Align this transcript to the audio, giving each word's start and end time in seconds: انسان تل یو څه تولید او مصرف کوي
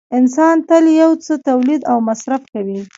انسان 0.17 0.55
تل 0.69 0.85
یو 1.01 1.11
څه 1.25 1.33
تولید 1.47 1.81
او 1.91 1.97
مصرف 2.07 2.41
کوي 2.53 2.79